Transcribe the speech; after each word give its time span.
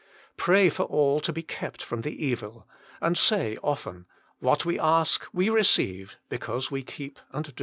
Pray 0.35 0.67
for 0.67 0.81
all 0.85 1.19
to 1.19 1.31
be 1.31 1.43
kept 1.43 1.83
from 1.83 2.01
the 2.01 2.25
evil. 2.25 2.67
And 3.03 3.15
say 3.15 3.55
often, 3.61 4.07
"What 4.39 4.65
we 4.65 4.79
ask, 4.79 5.25
we 5.31 5.47
receive, 5.51 6.15
because 6.27 6.71
we 6.71 6.81
keep 6.81 7.19
and 7.31 7.45
do." 7.53 7.59